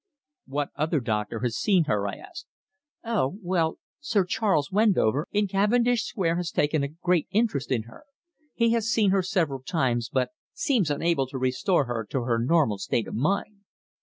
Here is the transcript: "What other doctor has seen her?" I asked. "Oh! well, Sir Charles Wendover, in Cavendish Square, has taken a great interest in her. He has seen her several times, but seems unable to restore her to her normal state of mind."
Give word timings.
"What 0.47 0.71
other 0.75 0.99
doctor 0.99 1.41
has 1.41 1.55
seen 1.55 1.83
her?" 1.83 2.07
I 2.07 2.15
asked. 2.15 2.47
"Oh! 3.03 3.37
well, 3.43 3.77
Sir 3.99 4.25
Charles 4.25 4.71
Wendover, 4.71 5.27
in 5.31 5.47
Cavendish 5.47 6.05
Square, 6.05 6.37
has 6.37 6.49
taken 6.49 6.81
a 6.81 6.87
great 6.87 7.27
interest 7.29 7.69
in 7.71 7.83
her. 7.83 8.05
He 8.55 8.71
has 8.71 8.87
seen 8.87 9.11
her 9.11 9.21
several 9.21 9.61
times, 9.61 10.09
but 10.09 10.29
seems 10.53 10.89
unable 10.89 11.27
to 11.27 11.37
restore 11.37 11.85
her 11.85 12.03
to 12.09 12.23
her 12.23 12.39
normal 12.39 12.79
state 12.79 13.07
of 13.07 13.13
mind." 13.13 13.57